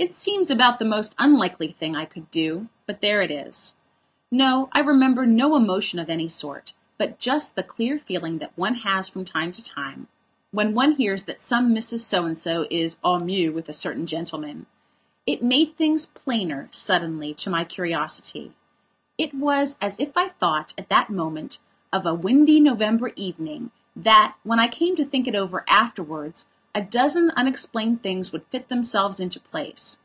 It 0.00 0.14
seems 0.14 0.48
about 0.48 0.78
the 0.78 0.84
most 0.84 1.16
unlikely 1.18 1.72
thing 1.72 1.96
I 1.96 2.04
could 2.04 2.30
do; 2.30 2.68
but 2.86 3.00
there 3.00 3.20
it 3.20 3.32
is. 3.32 3.74
No, 4.30 4.68
I 4.70 4.78
remember 4.78 5.26
no 5.26 5.56
emotion 5.56 5.98
of 5.98 6.08
any 6.08 6.28
sort, 6.28 6.72
but 6.98 7.18
just 7.18 7.56
the 7.56 7.64
clear 7.64 7.98
feeling 7.98 8.38
that 8.38 8.52
one 8.56 8.76
has 8.76 9.08
from 9.08 9.24
time 9.24 9.50
to 9.50 9.60
time 9.60 10.06
when 10.52 10.72
one 10.72 10.92
hears 10.92 11.24
that 11.24 11.40
some 11.40 11.74
Mrs 11.74 11.98
So 11.98 12.26
and 12.26 12.38
So 12.38 12.68
is 12.70 12.98
au 13.02 13.18
mieux 13.18 13.50
with 13.50 13.68
a 13.68 13.72
certain 13.72 14.06
gentleman. 14.06 14.66
It 15.26 15.42
made 15.42 15.76
things 15.76 16.06
plainer, 16.06 16.68
suddenly, 16.70 17.34
to 17.34 17.50
my 17.50 17.64
curiosity. 17.64 18.52
It 19.18 19.34
was 19.34 19.76
as 19.82 19.98
if 19.98 20.16
I 20.16 20.28
thought, 20.28 20.74
at 20.78 20.90
that 20.90 21.10
moment, 21.10 21.58
of 21.92 22.06
a 22.06 22.14
windy 22.14 22.60
November 22.60 23.10
evening, 23.16 23.72
that, 23.96 24.36
when 24.44 24.60
I 24.60 24.68
came 24.68 24.94
to 24.94 25.04
think 25.04 25.26
it 25.26 25.34
over 25.34 25.64
afterwards, 25.66 26.46
a 26.74 26.82
dozen 26.82 27.30
unexplained 27.30 28.02
things 28.02 28.30
would 28.30 28.46
fit 28.48 28.68
themselves 28.68 29.18
into 29.18 29.40
place. 29.40 29.98